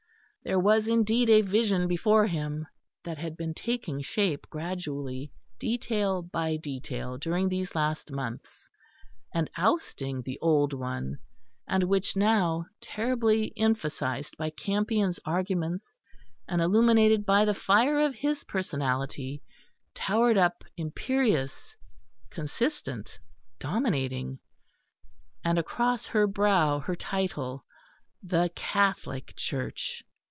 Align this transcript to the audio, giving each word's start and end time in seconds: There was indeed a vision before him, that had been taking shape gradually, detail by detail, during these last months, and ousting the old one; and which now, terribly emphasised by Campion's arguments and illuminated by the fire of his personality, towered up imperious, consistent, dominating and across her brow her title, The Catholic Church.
There 0.43 0.59
was 0.59 0.87
indeed 0.87 1.29
a 1.29 1.41
vision 1.41 1.87
before 1.87 2.25
him, 2.25 2.65
that 3.03 3.19
had 3.19 3.37
been 3.37 3.53
taking 3.53 4.01
shape 4.01 4.47
gradually, 4.49 5.31
detail 5.59 6.23
by 6.23 6.57
detail, 6.57 7.19
during 7.19 7.47
these 7.47 7.75
last 7.75 8.11
months, 8.11 8.67
and 9.31 9.51
ousting 9.55 10.23
the 10.23 10.39
old 10.41 10.73
one; 10.73 11.19
and 11.67 11.83
which 11.83 12.15
now, 12.15 12.65
terribly 12.81 13.53
emphasised 13.55 14.35
by 14.35 14.49
Campion's 14.49 15.19
arguments 15.25 15.99
and 16.47 16.59
illuminated 16.59 17.23
by 17.23 17.45
the 17.45 17.53
fire 17.53 17.99
of 17.99 18.15
his 18.15 18.43
personality, 18.43 19.43
towered 19.93 20.39
up 20.39 20.63
imperious, 20.75 21.75
consistent, 22.31 23.19
dominating 23.59 24.39
and 25.43 25.59
across 25.59 26.07
her 26.07 26.25
brow 26.25 26.79
her 26.79 26.95
title, 26.95 27.63
The 28.23 28.51
Catholic 28.55 29.35
Church. 29.35 30.01